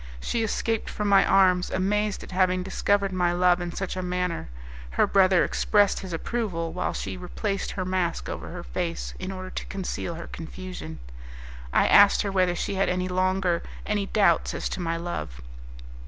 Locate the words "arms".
1.23-1.69